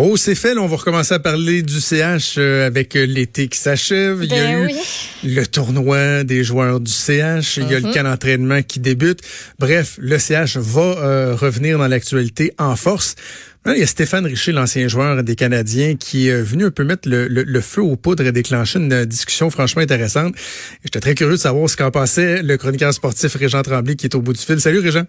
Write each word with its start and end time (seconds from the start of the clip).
Oh, 0.00 0.16
c'est 0.16 0.36
fait. 0.36 0.54
Là, 0.54 0.60
on 0.60 0.68
va 0.68 0.76
recommencer 0.76 1.12
à 1.14 1.18
parler 1.18 1.62
du 1.62 1.80
CH 1.80 2.36
euh, 2.38 2.64
avec 2.68 2.94
euh, 2.94 3.04
l'été 3.04 3.48
qui 3.48 3.58
s'achève. 3.58 4.20
Il 4.22 4.30
y 4.30 4.38
a 4.38 4.44
Ben 4.44 4.68
eu 4.68 4.74
le 5.24 5.44
tournoi 5.44 6.22
des 6.22 6.44
joueurs 6.44 6.78
du 6.78 6.92
CH. 6.92 7.56
Il 7.56 7.68
y 7.68 7.74
a 7.74 7.80
le 7.80 7.88
Mhm. 7.88 7.94
camp 7.94 8.02
d'entraînement 8.04 8.62
qui 8.62 8.78
débute. 8.78 9.20
Bref, 9.58 9.96
le 10.00 10.16
CH 10.18 10.56
va 10.56 10.82
euh, 10.82 11.34
revenir 11.34 11.78
dans 11.78 11.88
l'actualité 11.88 12.52
en 12.58 12.76
force. 12.76 13.16
Il 13.66 13.76
y 13.76 13.82
a 13.82 13.86
Stéphane 13.88 14.24
Richer, 14.24 14.52
l'ancien 14.52 14.86
joueur 14.86 15.22
des 15.24 15.34
Canadiens, 15.34 15.96
qui 15.96 16.28
est 16.28 16.40
venu 16.42 16.66
un 16.66 16.70
peu 16.70 16.84
mettre 16.84 17.08
le, 17.08 17.26
le- 17.26 17.42
le 17.42 17.60
feu 17.60 17.82
aux 17.82 17.96
poudres 17.96 18.24
et 18.24 18.30
déclencher 18.32 18.78
une 18.78 19.04
discussion 19.04 19.50
franchement 19.50 19.82
intéressante. 19.82 20.32
J'étais 20.84 21.00
très 21.00 21.16
curieux 21.16 21.32
de 21.34 21.40
savoir 21.40 21.68
ce 21.68 21.76
qu'en 21.76 21.90
pensait 21.90 22.40
le 22.42 22.56
chroniqueur 22.56 22.94
sportif 22.94 23.34
Régent 23.34 23.62
Tremblay 23.62 23.96
qui 23.96 24.06
est 24.06 24.14
au 24.14 24.20
bout 24.22 24.32
du 24.32 24.38
fil. 24.40 24.60
Salut 24.60 24.78
Régent. 24.78 25.04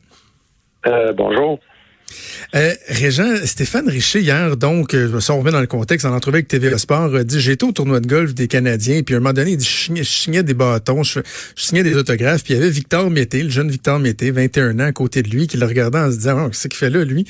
Euh, 0.87 1.13
bonjour. 1.15 1.59
Euh, 2.55 2.73
Régent, 2.87 3.45
Stéphane 3.45 3.87
Richer, 3.87 4.21
hier, 4.21 4.57
donc, 4.57 4.93
euh, 4.93 5.19
si 5.19 5.31
on 5.31 5.39
revient 5.39 5.51
dans 5.51 5.61
le 5.61 5.67
contexte, 5.67 6.05
en 6.05 6.13
entrevue 6.15 6.37
avec 6.37 6.47
TVA 6.47 6.77
Sport, 6.77 7.15
a 7.15 7.23
dit, 7.23 7.39
j'étais 7.39 7.63
au 7.65 7.71
tournoi 7.71 7.99
de 7.99 8.07
golf 8.07 8.33
des 8.33 8.47
Canadiens, 8.47 9.01
puis 9.03 9.15
à 9.15 9.17
un 9.17 9.21
moment 9.21 9.33
donné, 9.33 9.51
il 9.51 9.57
dit, 9.57 9.65
je 9.95 10.03
signais, 10.03 10.43
des 10.43 10.53
bâtons, 10.53 11.03
je, 11.03 11.19
signais 11.55 11.83
des 11.83 11.95
autographes, 11.95 12.43
puis 12.43 12.53
il 12.53 12.57
y 12.57 12.59
avait 12.59 12.69
Victor 12.71 13.09
Mété, 13.09 13.43
le 13.43 13.49
jeune 13.49 13.69
Victor 13.69 13.99
Mété, 13.99 14.31
21 14.31 14.79
ans, 14.79 14.85
à 14.85 14.91
côté 14.91 15.21
de 15.21 15.29
lui, 15.29 15.47
qui 15.47 15.57
le 15.57 15.65
regardait 15.65 15.99
en 15.99 16.11
se 16.11 16.17
disant, 16.17 16.45
oh, 16.45 16.49
qu'est-ce 16.49 16.67
qu'il 16.67 16.77
fait 16.77 16.89
là, 16.89 17.03
lui? 17.03 17.25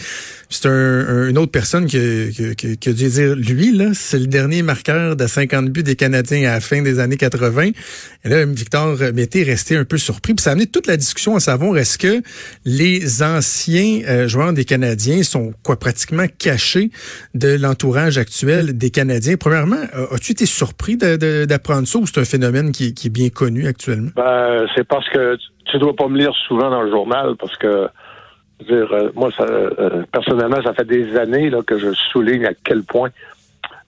C'est 0.49 0.67
un, 0.67 0.71
un- 0.71 1.29
une 1.29 1.37
autre 1.37 1.51
personne 1.51 1.85
qui, 1.85 1.97
qui, 2.35 2.55
qui 2.55 2.77
qui 2.77 2.89
a 2.89 2.93
dû 2.93 3.07
dire, 3.09 3.35
lui, 3.35 3.75
là, 3.75 3.91
c'est 3.93 4.19
le 4.19 4.27
dernier 4.27 4.61
marqueur 4.61 5.15
de 5.15 5.27
50 5.27 5.69
buts 5.69 5.83
des 5.83 5.95
Canadiens 5.95 6.49
à 6.49 6.53
la 6.53 6.61
fin 6.61 6.81
des 6.81 6.99
années 6.99 7.17
80. 7.17 7.71
Et 8.23 8.29
là, 8.29 8.45
Victor 8.45 8.97
Mété 9.13 9.41
est 9.41 9.43
resté 9.51 9.75
un 9.75 9.85
peu 9.85 9.97
surpris, 9.97 10.33
puis 10.33 10.43
ça 10.43 10.51
a 10.51 10.53
amené 10.53 10.67
toute 10.67 10.87
la 10.87 10.97
discussion 10.97 11.35
à 11.35 11.39
savoir, 11.39 11.77
est-ce 11.77 11.97
que 11.97 12.21
les 12.65 13.21
anciens 13.21 14.01
euh, 14.07 14.27
joueurs 14.27 14.53
des 14.53 14.65
Canadiens 14.69 15.23
sont 15.23 15.51
quoi 15.63 15.77
pratiquement 15.77 16.25
cachés 16.37 16.91
de 17.33 17.57
l'entourage 17.59 18.19
actuel 18.19 18.77
des 18.77 18.91
Canadiens. 18.91 19.35
Premièrement, 19.35 19.83
euh, 19.95 20.05
as-tu 20.15 20.33
été 20.33 20.45
surpris 20.45 20.95
d'apprendre 20.95 21.87
ça 21.87 21.97
ou 21.97 22.05
c'est 22.05 22.19
un 22.19 22.25
phénomène 22.25 22.71
qui, 22.71 22.93
qui 22.93 23.07
est 23.07 23.15
bien 23.21 23.29
connu 23.29 23.65
actuellement? 23.67 24.11
Ben, 24.15 24.67
c'est 24.75 24.87
parce 24.87 25.09
que 25.09 25.37
tu- 25.65 25.79
dois 25.79 25.95
pas 25.95 26.07
me 26.07 26.17
lire 26.19 26.33
souvent 26.47 26.69
dans 26.69 26.83
le 26.83 26.91
journal 26.91 27.35
parce 27.39 27.55
que 27.57 27.87
je 28.59 28.65
veux 28.73 28.85
dire, 28.85 28.93
euh, 28.93 29.09
moi, 29.15 29.29
ça, 29.35 29.43
euh, 29.43 30.03
personnellement, 30.11 30.61
ça 30.63 30.73
fait 30.73 30.85
des 30.85 31.15
années 31.17 31.49
là, 31.49 31.61
que 31.65 31.79
je 31.79 31.91
souligne 32.11 32.45
à 32.45 32.53
quel 32.63 32.83
point 32.83 33.09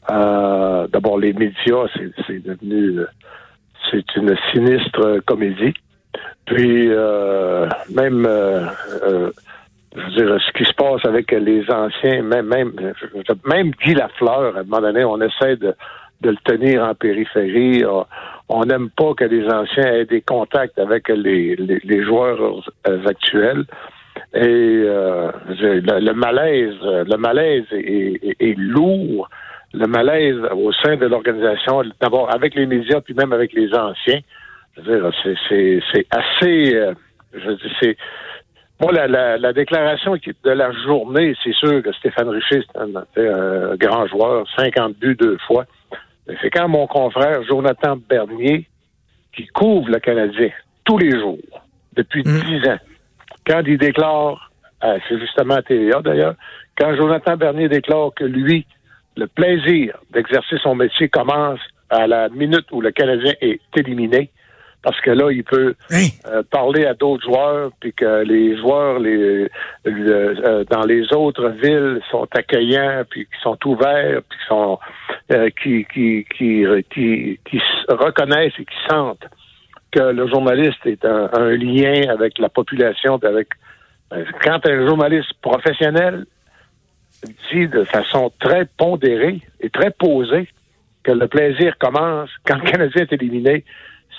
euh, 0.10 0.88
d'abord 0.88 1.20
les 1.20 1.34
médias, 1.34 1.86
c'est, 2.26 2.40
devenu 2.44 3.02
c'est 3.92 4.16
une 4.16 4.36
sinistre 4.52 5.20
comédie. 5.28 5.74
Puis 6.46 6.88
euh, 6.90 7.68
même 7.94 8.26
euh, 8.26 8.66
euh, 9.04 9.32
je 9.96 10.02
veux 10.02 10.12
dire, 10.26 10.38
ce 10.46 10.52
qui 10.54 10.66
se 10.66 10.74
passe 10.74 11.06
avec 11.06 11.32
les 11.32 11.64
anciens, 11.70 12.22
même 12.24 12.48
même 12.48 12.72
même 13.46 13.72
Guy 13.84 13.94
Lafleur, 13.94 14.56
à 14.56 14.60
un 14.60 14.64
moment 14.64 14.82
donné, 14.82 15.04
on 15.04 15.20
essaie 15.22 15.58
de, 15.58 15.74
de 16.22 16.30
le 16.30 16.38
tenir 16.46 16.84
en 16.84 16.96
périphérie. 16.96 17.84
On- 17.86 18.06
On 18.54 18.66
n'aime 18.66 18.90
pas 18.90 19.14
que 19.14 19.24
les 19.24 19.46
anciens 19.50 19.94
aient 19.94 20.06
des 20.06 20.20
contacts 20.22 20.78
avec 20.78 21.08
les, 21.08 21.56
les, 21.56 21.80
les 21.86 22.04
joueurs 22.04 22.62
euh, 22.88 23.06
actuels. 23.06 23.64
Et 24.34 24.40
euh, 24.44 25.32
le, 25.48 25.80
le 26.10 26.14
malaise, 26.14 26.76
le 26.84 27.16
malaise 27.18 27.64
est, 27.72 28.20
est- 28.28 28.36
est 28.42 28.56
lourd. 28.58 29.30
Le 29.74 29.88
malaise 29.88 30.36
au 30.54 30.74
sein 30.74 30.98
de 30.98 31.06
l'organisation, 31.06 31.82
d'abord 32.02 32.28
avec 32.36 32.56
les 32.56 32.66
médias, 32.66 33.00
puis 33.00 33.14
même 33.14 33.32
avec 33.32 33.54
les 33.54 33.74
anciens. 33.74 34.20
Je 34.76 34.82
veux 34.82 35.00
dire, 35.00 35.12
c'est 35.48 36.06
assez. 36.12 36.76
euh, 36.76 36.94
je 37.34 37.48
veux 37.48 37.56
dire, 37.56 37.72
c'est. 37.82 37.96
Moi, 38.82 38.92
la, 38.94 39.08
la, 39.08 39.38
la 39.38 39.54
déclaration 39.54 40.16
de 40.16 40.50
la 40.50 40.72
journée, 40.72 41.36
c'est 41.44 41.54
sûr 41.54 41.84
que 41.84 41.92
Stéphane 41.94 42.30
Richer, 42.30 42.64
c'est 42.66 42.80
un, 42.80 43.76
grand 43.76 44.08
joueur, 44.08 44.48
50 44.58 44.98
buts 44.98 45.16
deux 45.16 45.38
fois. 45.46 45.66
C'est 46.42 46.50
quand 46.50 46.68
mon 46.68 46.88
confrère 46.88 47.44
Jonathan 47.44 47.96
Bernier, 48.10 48.68
qui 49.36 49.46
couvre 49.48 49.90
le 49.90 50.00
Canadien 50.00 50.50
tous 50.84 50.98
les 50.98 51.12
jours, 51.12 51.38
depuis 51.96 52.24
Mm. 52.26 52.40
dix 52.42 52.70
ans, 52.70 52.80
quand 53.46 53.62
il 53.68 53.78
déclare, 53.78 54.52
euh, 54.84 54.98
c'est 55.08 55.20
justement 55.20 55.56
à 55.56 55.62
TVA 55.62 56.02
d'ailleurs, 56.02 56.36
quand 56.76 56.96
Jonathan 56.96 57.38
Bernier 57.38 57.70
déclare 57.70 58.10
que 58.16 58.24
lui, 58.24 58.66
le 59.16 59.28
plaisir 59.28 59.98
d'exercer 60.12 60.58
son 60.58 60.74
métier 60.74 61.08
commence 61.08 61.60
à 61.92 62.08
la 62.08 62.30
minute 62.30 62.66
où 62.72 62.82
le 62.82 62.92
Canadien 62.92 63.34
est 63.42 63.60
éliminé, 63.78 64.32
parce 64.84 65.00
que 65.02 65.12
là, 65.12 65.32
il 65.32 65.44
peut 65.44 65.76
Hein? 65.92 66.08
euh, 66.28 66.42
parler 66.50 66.86
à 66.86 66.94
d'autres 66.94 67.24
joueurs, 67.24 67.72
puis 67.80 67.94
que 67.94 68.24
les 68.24 68.58
joueurs 68.58 69.00
les, 69.00 69.48
le- 69.86 70.48
euh, 70.48 70.64
dans 70.70 70.84
les 70.84 71.14
autres 71.14 71.50
villes 71.50 72.02
sont 72.10 72.28
accueillants, 72.34 73.04
puis 73.10 73.26
qui 73.26 73.42
sont 73.42 73.58
ouverts, 73.68 74.22
puis 74.28 74.40
sont 74.48 74.80
euh, 75.32 75.50
qui, 75.62 75.86
qui, 75.94 76.26
qui, 76.36 76.66
qui, 76.94 77.40
qui 77.50 77.62
reconnaissent 77.90 78.58
et 78.60 78.66
qui 78.66 78.78
sentent 78.90 79.26
que 79.92 80.00
le 80.02 80.28
journaliste 80.28 80.86
est 80.86 81.04
un, 81.06 81.30
un 81.34 81.52
lien 81.52 82.10
avec 82.10 82.38
la 82.40 82.50
population, 82.50 83.20
puis 83.20 83.28
avec 83.30 83.50
euh, 84.14 84.24
quand 84.44 84.66
un 84.66 84.88
journaliste 84.88 85.34
professionnel 85.42 86.26
dit 87.52 87.68
de 87.68 87.84
façon 87.84 88.32
très 88.40 88.66
pondérée 88.78 89.42
et 89.60 89.70
très 89.70 89.92
posée 89.92 90.48
que 91.04 91.12
le 91.12 91.28
plaisir 91.28 91.78
commence 91.78 92.30
quand 92.48 92.56
le 92.64 92.70
Canadien 92.72 93.04
est 93.04 93.14
éliminé, 93.14 93.64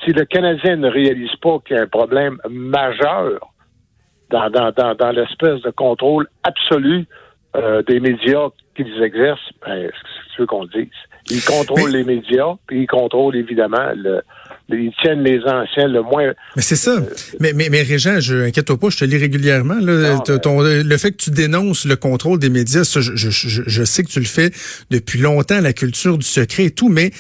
si 0.05 0.13
le 0.13 0.25
Canadien 0.25 0.77
ne 0.77 0.89
réalise 0.89 1.35
pas 1.37 1.59
qu'il 1.61 1.77
y 1.77 1.79
a 1.79 1.83
un 1.83 1.87
problème 1.87 2.39
majeur 2.49 3.53
dans, 4.31 4.51
dans, 4.51 4.73
dans, 4.73 4.95
dans 4.95 5.11
l'espèce 5.11 5.61
de 5.63 5.71
contrôle 5.71 6.27
absolu 6.43 7.07
euh, 7.55 7.83
des 7.83 8.01
médias 8.01 8.49
qu'ils 8.75 9.03
exercent, 9.03 9.53
ben, 9.65 9.91
c'est 9.91 10.37
ce 10.37 10.43
qu'on 10.45 10.65
dise. 10.65 10.89
Ils 11.31 11.43
contrôlent 11.45 11.93
Mais- 11.93 11.99
les 11.99 12.05
médias, 12.05 12.55
puis 12.67 12.83
ils 12.83 12.87
contrôlent 12.87 13.37
évidemment 13.37 13.93
le, 13.97 14.23
ils 14.69 14.93
tiennent 15.03 15.23
les 15.23 15.39
anciens 15.45 15.87
le 15.87 16.03
moins. 16.03 16.33
Mais 16.57 16.63
c'est 16.63 16.77
ça. 16.77 16.97
Mais, 17.41 17.53
mais, 17.53 17.69
mais 17.71 17.83
Régent, 17.83 18.21
je 18.21 18.47
inquiète-toi 18.47 18.79
pas, 18.79 18.89
je 18.91 18.97
te 18.99 19.05
lis 19.05 19.19
régulièrement. 19.19 19.75
Là, 19.81 20.15
Non, 20.15 20.39
ton- 20.39 20.61
le 20.63 20.97
fait 20.97 21.13
que 21.13 21.17
tu 21.19 21.31
dénonces 21.31 21.85
le 21.85 21.95
contrôle 21.97 22.39
des 22.39 22.49
médias, 22.49 22.83
ça, 22.85 23.01
je, 23.01 23.15
je, 23.15 23.31
je, 23.31 23.63
je 23.67 23.85
sais 23.85 24.03
que 24.03 24.09
tu 24.09 24.19
le 24.19 24.25
fais 24.27 24.51
depuis 24.91 25.19
longtemps, 25.21 25.61
la 25.61 25.73
culture 25.73 26.17
du 26.19 26.27
secret 26.27 26.65
et 26.65 26.71
tout, 26.71 26.89
mais 26.89 27.11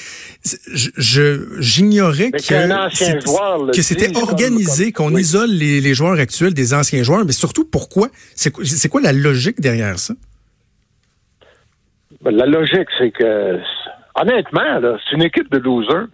je 0.72 0.88
je- 0.96 1.60
j'ignorais 1.60 2.30
que, 2.32 3.70
que 3.76 3.82
c'était 3.82 4.16
organisé, 4.16 4.92
qu'on 4.92 5.14
oui. 5.14 5.20
isole 5.20 5.50
les, 5.50 5.80
les 5.80 5.94
joueurs 5.94 6.18
actuels 6.18 6.54
des 6.54 6.74
anciens 6.74 7.02
joueurs, 7.02 7.24
mais 7.24 7.32
surtout 7.32 7.64
pourquoi? 7.64 8.08
C'est 8.34 8.50
quoi, 8.50 8.64
c'est 8.64 8.88
quoi 8.88 9.00
la 9.00 9.12
logique 9.12 9.60
derrière 9.60 9.98
ça? 9.98 10.14
Ben, 12.22 12.30
La 12.36 12.46
logique, 12.46 12.88
c'est 12.98 13.10
que, 13.10 13.58
honnêtement, 14.14 14.78
là, 14.80 14.98
c'est 15.04 15.16
une 15.16 15.22
équipe 15.22 15.50
de 15.50 15.58
losers. 15.58 16.06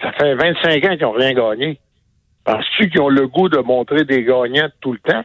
Ça 0.00 0.12
fait 0.12 0.34
25 0.34 0.84
ans 0.84 0.90
qu'ils 0.96 1.02
n'ont 1.02 1.12
rien 1.12 1.32
gagné. 1.32 1.78
Penses-tu 2.44 2.90
qu'ils 2.90 3.00
ont 3.00 3.08
le 3.08 3.26
goût 3.26 3.48
de 3.48 3.58
montrer 3.58 4.04
des 4.04 4.22
gagnants 4.22 4.68
tout 4.80 4.92
le 4.92 4.98
temps? 4.98 5.24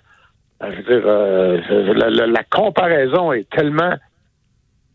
Ben, 0.59 0.71
Je 0.71 0.77
veux 0.77 0.83
dire, 0.83 1.03
euh, 1.05 1.93
la, 1.93 2.09
la- 2.09 2.27
la 2.27 2.43
comparaison 2.43 3.33
est 3.33 3.49
tellement 3.49 3.93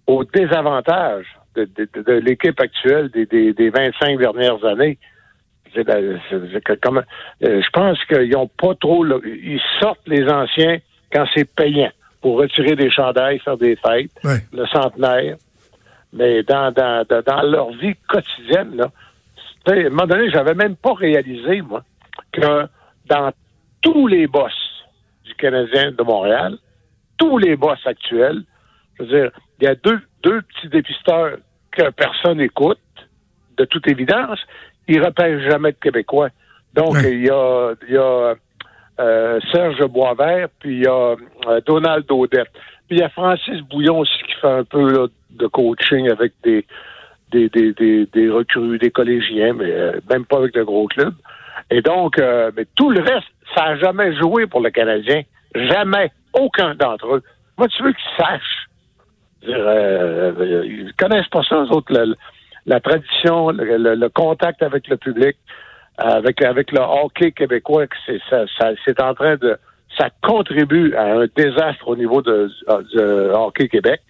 au 0.06 0.24
désavantage 0.24 1.26
de, 1.54 1.64
de- 1.64 1.88
de- 1.94 2.02
de 2.02 2.12
l'équipe 2.12 2.58
actuelle 2.60 3.08
des, 3.10 3.26
des- 3.26 3.52
des 3.52 3.70
25 3.70 4.18
dernières 4.18 4.64
années. 4.64 4.98
Que 5.74 6.74
comme- 6.74 7.02
euh, 7.42 7.60
je 7.62 7.70
pense 7.72 8.02
qu'ils 8.04 8.30
n'ont 8.30 8.46
pas 8.46 8.74
trop... 8.76 9.02
le- 9.04 9.20
ils 9.26 9.60
sortent 9.80 10.06
les 10.06 10.26
anciens 10.30 10.78
quand 11.12 11.26
c'est 11.34 11.44
payant 11.52 11.90
pour 12.22 12.36
retirer 12.38 12.76
des 12.76 12.90
chandails, 12.90 13.38
faire 13.40 13.56
des 13.58 13.76
fêtes, 13.76 14.10
Ouais. 14.22 14.38
le 14.52 14.66
centenaire. 14.66 15.36
Mais 16.14 16.42
dans, 16.44 16.70
dans, 16.72 17.04
dans, 17.04 17.42
leur 17.42 17.70
vie 17.72 17.94
quotidienne, 18.08 18.76
là, 18.76 18.90
à 19.66 19.72
un 19.72 19.90
moment 19.90 20.06
donné, 20.06 20.30
j'avais 20.30 20.54
même 20.54 20.76
pas 20.76 20.94
réalisé, 20.94 21.60
moi, 21.62 21.82
que 22.32 22.66
dans 23.06 23.32
tous 23.82 24.06
les 24.06 24.26
boss 24.26 24.52
du 25.24 25.34
Canadien 25.34 25.92
de 25.92 26.02
Montréal, 26.02 26.56
tous 27.18 27.38
les 27.38 27.56
boss 27.56 27.78
actuels, 27.84 28.42
je 28.98 29.02
veux 29.02 29.08
dire, 29.08 29.30
il 29.60 29.64
y 29.64 29.68
a 29.68 29.74
deux, 29.74 30.00
deux 30.22 30.42
petits 30.42 30.68
dépisteurs 30.68 31.38
que 31.72 31.90
personne 31.90 32.38
n'écoute, 32.38 32.78
de 33.56 33.64
toute 33.64 33.86
évidence, 33.88 34.38
ils 34.88 35.02
repèrent 35.02 35.40
jamais 35.50 35.72
de 35.72 35.78
Québécois. 35.78 36.28
Donc, 36.74 36.94
Ouais. 36.94 37.12
il 37.12 37.26
y 37.26 37.30
a, 37.30 37.74
il 37.88 37.94
y 37.94 37.96
a 37.96 38.34
euh, 39.00 39.40
Serge 39.52 39.84
Boisvert, 39.86 40.48
puis 40.58 40.78
il 40.78 40.84
y 40.84 40.86
a 40.88 41.14
euh, 41.46 41.60
Donald 41.66 42.04
Odette. 42.10 42.50
Puis 42.88 42.98
il 42.98 43.00
y 43.00 43.02
a 43.02 43.08
Francis 43.08 43.60
Bouillon 43.62 43.98
aussi 44.00 44.18
qui 44.26 44.34
fait 44.40 44.46
un 44.48 44.64
peu 44.64 44.92
là, 44.92 45.06
de 45.30 45.46
coaching 45.46 46.10
avec 46.10 46.32
des, 46.42 46.66
des, 47.30 47.48
des, 47.48 47.72
des, 47.72 48.06
des 48.06 48.30
recrues, 48.30 48.78
des 48.78 48.90
collégiens, 48.90 49.54
mais 49.54 49.70
euh, 49.70 50.00
même 50.10 50.24
pas 50.24 50.38
avec 50.38 50.54
de 50.54 50.62
gros 50.62 50.86
clubs. 50.86 51.14
Et 51.70 51.80
donc, 51.80 52.18
euh, 52.18 52.50
mais 52.56 52.66
tout 52.76 52.90
le 52.90 53.00
reste, 53.00 53.26
ça 53.54 53.64
n'a 53.64 53.76
jamais 53.78 54.14
joué 54.16 54.46
pour 54.46 54.60
le 54.60 54.70
Canadien. 54.70 55.22
Jamais. 55.54 56.10
Aucun 56.32 56.74
d'entre 56.74 57.06
eux. 57.14 57.22
Moi, 57.56 57.68
tu 57.68 57.82
veux 57.82 57.92
qu'ils 57.92 58.16
sachent? 58.24 58.66
Euh, 59.48 60.62
ils 60.66 60.92
connaissent 60.94 61.28
pas 61.28 61.42
ça, 61.42 61.56
eux 61.56 61.70
autres, 61.70 61.92
la, 61.92 62.04
la 62.66 62.80
tradition, 62.80 63.50
le, 63.50 63.76
le- 63.76 63.94
le 63.94 64.08
contact 64.08 64.62
avec 64.62 64.88
le 64.88 64.96
public, 64.96 65.36
avec, 65.98 66.42
avec 66.42 66.72
le 66.72 66.80
hockey 66.80 67.30
québécois, 67.32 67.86
c'est, 68.06 68.20
ça, 68.28 68.44
en 69.00 69.14
train 69.14 69.36
de 69.36 69.56
ça 69.98 70.08
contribue 70.22 70.94
à 70.94 71.14
un 71.14 71.26
désastre 71.36 71.88
au 71.88 71.96
niveau 71.96 72.22
de, 72.22 72.50
de 72.94 73.32
hockey 73.34 73.68
Québec. 73.68 74.00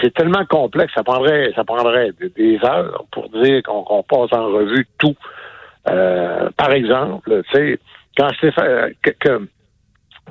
C'est 0.00 0.14
tellement 0.14 0.44
complexe, 0.46 0.92
ça 0.94 1.04
prendrait, 1.04 1.52
ça 1.54 1.62
prendrait 1.62 2.10
des 2.36 2.58
heures 2.64 3.04
pour 3.10 3.28
dire 3.28 3.62
qu'on 3.62 4.02
passe 4.02 4.32
en 4.32 4.46
revue 4.46 4.86
tout. 4.98 5.14
Euh, 5.88 6.48
par 6.56 6.72
exemple, 6.72 7.42
tu 7.50 7.56
sais, 7.56 7.78
quand 8.16 8.28
Stéphane, 8.38 8.92
que, 9.02 9.48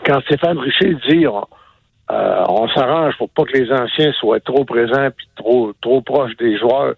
quand 0.06 0.22
Stéphane 0.22 0.58
Richer 0.58 0.96
dit 1.08 1.26
euh, 1.26 2.44
on 2.48 2.68
s'arrange 2.70 3.18
pour 3.18 3.30
pas 3.30 3.44
que 3.44 3.58
les 3.58 3.72
anciens 3.72 4.12
soient 4.14 4.40
trop 4.40 4.66
présents 4.66 5.10
puis 5.16 5.28
trop 5.36 5.74
trop 5.82 6.02
proches 6.02 6.36
des 6.38 6.58
joueurs. 6.58 6.94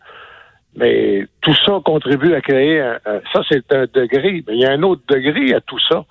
Mais 0.75 1.25
tout 1.41 1.55
ça 1.65 1.79
contribue 1.83 2.33
à 2.35 2.41
créer 2.41 2.79
un, 2.79 2.99
ça 3.33 3.41
c'est 3.49 3.73
un 3.73 3.85
degré, 3.91 4.43
mais 4.47 4.53
il 4.53 4.59
y 4.59 4.65
a 4.65 4.71
un 4.71 4.83
autre 4.83 5.01
degré 5.07 5.53
à 5.53 5.61
tout 5.61 5.79
ça. 5.89 6.05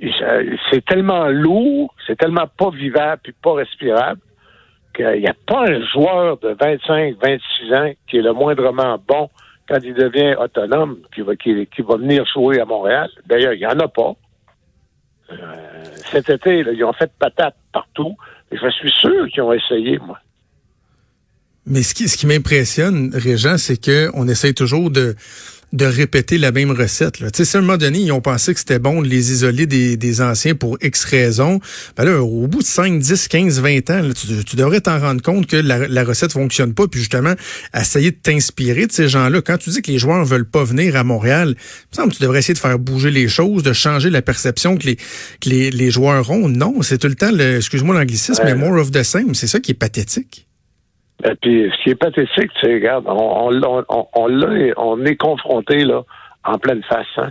C'est 0.00 0.84
tellement 0.84 1.26
lourd, 1.26 1.94
c'est 2.06 2.16
tellement 2.16 2.46
pas 2.56 2.70
vivable 2.70 3.20
puis 3.24 3.34
pas 3.42 3.54
respirable 3.54 4.20
qu'il 4.94 5.20
n'y 5.20 5.28
a 5.28 5.34
pas 5.46 5.68
un 5.68 5.84
joueur 5.86 6.38
de 6.38 6.56
25, 6.60 7.16
26 7.20 7.74
ans 7.74 7.92
qui 8.08 8.18
est 8.18 8.22
le 8.22 8.32
moindrement 8.32 8.98
bon 9.06 9.28
quand 9.68 9.78
il 9.82 9.94
devient 9.94 10.34
autonome, 10.36 10.98
qui 11.14 11.20
va, 11.20 11.36
qui, 11.36 11.66
va 11.82 11.96
venir 11.96 12.24
jouer 12.32 12.58
à 12.58 12.64
Montréal. 12.64 13.10
D'ailleurs, 13.26 13.52
il 13.52 13.58
n'y 13.58 13.66
en 13.66 13.78
a 13.78 13.88
pas. 13.88 14.14
Euh, 15.30 15.36
cet 16.10 16.30
été, 16.30 16.64
ils 16.72 16.84
ont 16.84 16.92
fait 16.94 17.10
patate 17.18 17.54
partout. 17.72 18.16
Et 18.50 18.56
je 18.56 18.70
suis 18.70 18.90
sûr 18.90 19.28
qu'ils 19.28 19.42
ont 19.42 19.52
essayé, 19.52 19.98
moi. 19.98 20.18
Mais 21.66 21.82
ce 21.82 21.94
qui, 21.94 22.08
ce 22.08 22.16
qui 22.16 22.26
m'impressionne, 22.26 23.10
Régent, 23.12 23.58
c'est 23.58 23.76
qu'on 23.76 24.26
essaye 24.26 24.54
toujours 24.54 24.90
de 24.90 25.14
de 25.72 25.84
répéter 25.84 26.38
la 26.38 26.50
même 26.50 26.70
recette. 26.70 27.20
Là. 27.20 27.30
Tu 27.30 27.44
sais, 27.44 27.56
à 27.56 27.60
un 27.60 27.62
moment 27.62 27.76
donné, 27.76 27.98
ils 28.00 28.12
ont 28.12 28.20
pensé 28.20 28.54
que 28.54 28.60
c'était 28.60 28.78
bon 28.78 29.02
de 29.02 29.08
les 29.08 29.32
isoler 29.32 29.66
des, 29.66 29.96
des 29.96 30.20
anciens 30.20 30.54
pour 30.54 30.78
X 30.82 31.04
raisons. 31.04 31.60
Ben 31.96 32.04
là, 32.04 32.22
au 32.22 32.46
bout 32.46 32.60
de 32.60 32.66
5, 32.66 32.98
10, 32.98 33.28
15, 33.28 33.60
20 33.60 33.90
ans, 33.90 34.08
tu, 34.46 34.56
devrais 34.56 34.80
t'en 34.80 34.98
rendre 34.98 35.22
compte 35.22 35.46
que 35.46 35.56
la, 35.56 35.86
la 35.86 36.04
recette 36.04 36.32
fonctionne 36.32 36.72
pas, 36.72 36.88
puis 36.88 37.00
justement, 37.00 37.34
essayer 37.74 38.10
de 38.10 38.16
t'inspirer 38.16 38.86
de 38.86 38.92
ces 38.92 39.08
gens-là. 39.08 39.42
Quand 39.42 39.58
tu 39.58 39.70
dis 39.70 39.82
que 39.82 39.90
les 39.90 39.98
joueurs 39.98 40.24
veulent 40.24 40.48
pas 40.48 40.64
venir 40.64 40.96
à 40.96 41.04
Montréal, 41.04 41.54
il 41.58 41.88
me 41.92 41.96
semble 41.96 42.12
que 42.12 42.16
tu 42.16 42.22
devrais 42.22 42.38
essayer 42.38 42.54
de 42.54 42.58
faire 42.58 42.78
bouger 42.78 43.10
les 43.10 43.28
choses, 43.28 43.62
de 43.62 43.72
changer 43.72 44.10
la 44.10 44.22
perception 44.22 44.78
que 44.78 44.86
les, 44.86 44.96
que 44.96 45.50
les, 45.50 45.70
les 45.70 45.90
joueurs 45.90 46.30
ont. 46.30 46.48
Non, 46.48 46.80
c'est 46.82 46.98
tout 46.98 47.08
le 47.08 47.14
temps, 47.14 47.30
le, 47.30 47.56
excuse-moi 47.56 47.94
l'anglicisme, 47.94 48.42
mais 48.44 48.54
more 48.54 48.78
of 48.78 48.90
the 48.90 49.02
same. 49.02 49.34
C'est 49.34 49.46
ça 49.46 49.60
qui 49.60 49.72
est 49.72 49.74
pathétique. 49.74 50.47
Et 51.24 51.34
puis, 51.34 51.70
ce 51.70 51.82
qui 51.82 51.90
est 51.90 51.94
pathétique, 51.94 52.50
c'est, 52.60 52.74
regarde, 52.74 53.04
on, 53.08 53.50
on, 53.50 53.84
on, 53.88 54.06
on, 54.14 54.72
on 54.76 55.04
est 55.04 55.16
confronté 55.16 55.84
là 55.84 56.02
en 56.44 56.58
pleine 56.58 56.82
face. 56.84 57.06
Hein. 57.16 57.30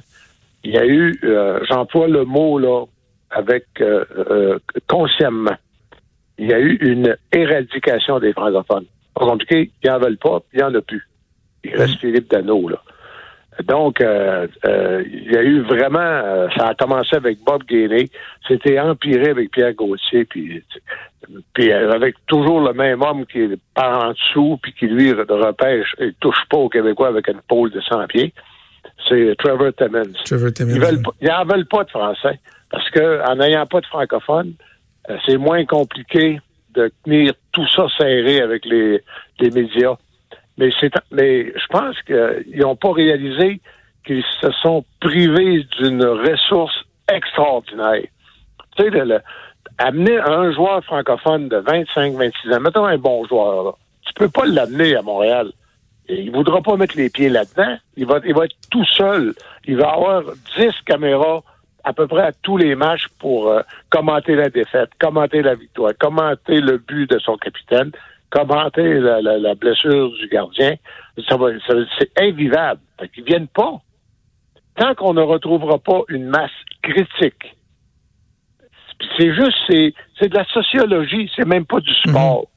Il 0.63 0.71
y 0.71 0.77
a 0.77 0.85
eu, 0.85 1.17
euh, 1.23 1.59
j'emploie 1.69 2.07
le 2.07 2.25
mot 2.25 2.59
là 2.59 2.85
avec 3.29 3.65
euh, 3.79 4.03
euh, 4.29 4.59
consciemment. 4.87 5.55
Il 6.37 6.47
y 6.47 6.53
a 6.53 6.59
eu 6.59 6.75
une 6.81 7.15
éradication 7.31 8.19
des 8.19 8.33
francophones. 8.33 8.85
Pas 9.15 9.25
compliqué, 9.25 9.71
ils 9.83 9.89
n'en 9.89 9.99
veulent 9.99 10.17
pas, 10.17 10.39
il 10.53 10.57
n'y 10.57 10.63
en 10.63 10.75
a 10.75 10.81
plus. 10.81 11.07
Il 11.63 11.75
reste 11.75 11.95
mmh. 11.95 11.99
Philippe 11.99 12.29
Dano 12.29 12.69
là. 12.69 12.81
Donc, 13.65 14.01
euh, 14.01 14.47
euh, 14.65 15.03
il 15.11 15.31
y 15.31 15.35
a 15.35 15.41
eu 15.41 15.61
vraiment, 15.61 15.99
euh, 15.99 16.47
ça 16.55 16.67
a 16.67 16.75
commencé 16.75 17.15
avec 17.15 17.39
Bob 17.43 17.63
Gainey, 17.63 18.09
c'était 18.47 18.79
empiré 18.79 19.29
avec 19.29 19.51
Pierre 19.51 19.73
Gauthier, 19.73 20.25
puis, 20.25 20.63
puis 21.53 21.71
avec 21.71 22.15
toujours 22.27 22.61
le 22.61 22.73
même 22.73 23.01
homme 23.01 23.25
qui 23.25 23.41
est 23.41 23.59
par 23.73 24.05
en 24.05 24.11
dessous, 24.11 24.59
puis 24.61 24.73
qui 24.73 24.87
lui 24.87 25.11
repêche 25.11 25.95
et 25.99 26.13
touche 26.19 26.43
pas 26.49 26.57
aux 26.57 26.69
Québécois 26.69 27.07
avec 27.07 27.27
une 27.27 27.41
pôle 27.47 27.71
de 27.71 27.81
100 27.81 28.07
pieds. 28.07 28.33
C'est 29.09 29.35
Trevor 29.37 29.73
Timmons. 29.75 30.13
Trevor 30.25 30.53
Timmons. 30.53 31.01
Ils 31.21 31.27
n'en 31.27 31.45
veulent 31.45 31.67
pas 31.67 31.83
de 31.83 31.89
français, 31.89 32.39
parce 32.69 32.89
que 32.91 33.27
en 33.27 33.35
n'ayant 33.35 33.65
pas 33.65 33.81
de 33.81 33.87
francophone, 33.87 34.53
c'est 35.25 35.37
moins 35.37 35.65
compliqué 35.65 36.39
de 36.75 36.91
tenir 37.03 37.33
tout 37.51 37.67
ça 37.69 37.87
serré 37.97 38.39
avec 38.41 38.65
les, 38.65 39.01
les 39.39 39.49
médias. 39.49 39.95
Mais 40.57 40.69
c'est, 40.79 40.91
mais 41.11 41.53
je 41.55 41.67
pense 41.69 42.01
qu'ils 42.03 42.59
n'ont 42.59 42.75
pas 42.75 42.91
réalisé 42.91 43.61
qu'ils 44.05 44.23
se 44.41 44.51
sont 44.63 44.83
privés 44.99 45.65
d'une 45.79 46.03
ressource 46.03 46.85
extraordinaire. 47.11 48.03
Tu 48.75 48.83
sais, 48.83 48.89
le, 48.89 49.19
amener 49.77 50.17
un 50.17 50.51
joueur 50.51 50.83
francophone 50.83 51.49
de 51.49 51.57
25, 51.57 52.13
26 52.13 52.53
ans, 52.53 52.59
mettons 52.59 52.85
un 52.85 52.97
bon 52.97 53.25
joueur, 53.25 53.63
là, 53.63 53.71
tu 54.05 54.13
peux 54.13 54.29
pas 54.29 54.45
l'amener 54.45 54.95
à 54.95 55.01
Montréal. 55.01 55.51
Et 56.09 56.21
il 56.21 56.31
voudra 56.31 56.61
pas 56.61 56.77
mettre 56.77 56.95
les 56.95 57.09
pieds 57.09 57.29
là-dedans. 57.29 57.77
Il 57.97 58.05
va, 58.05 58.19
il 58.25 58.33
va 58.33 58.45
être 58.45 58.55
tout 58.71 58.85
seul. 58.85 59.33
Il 59.65 59.77
va 59.77 59.89
avoir 59.89 60.23
10 60.57 60.71
caméras 60.85 61.43
à 61.83 61.93
peu 61.93 62.07
près 62.07 62.21
à 62.21 62.31
tous 62.31 62.57
les 62.57 62.75
matchs 62.75 63.07
pour 63.19 63.49
euh, 63.49 63.61
commenter 63.89 64.35
la 64.35 64.49
défaite, 64.49 64.89
commenter 64.99 65.41
la 65.41 65.55
victoire, 65.55 65.91
commenter 65.99 66.59
le 66.59 66.77
but 66.77 67.09
de 67.09 67.19
son 67.19 67.37
capitaine 67.37 67.91
commenter 68.29 68.99
la, 68.99 69.55
blessure 69.55 70.11
du 70.11 70.27
gardien, 70.27 70.75
ça 71.27 71.37
va, 71.37 71.47
c'est 71.67 72.11
invivable. 72.19 72.81
Fait 72.99 73.09
qu'ils 73.09 73.23
viennent 73.23 73.47
pas. 73.47 73.81
Tant 74.75 74.93
qu'on 74.95 75.13
ne 75.13 75.21
retrouvera 75.21 75.79
pas 75.79 76.01
une 76.09 76.27
masse 76.27 76.51
critique, 76.83 77.55
c'est 79.17 79.33
juste, 79.33 79.57
c'est, 79.67 79.93
c'est 80.19 80.29
de 80.29 80.35
la 80.35 80.45
sociologie, 80.45 81.31
c'est 81.35 81.47
même 81.47 81.65
pas 81.65 81.79
du 81.79 81.91
mhm. 82.05 82.11
sport. 82.11 82.47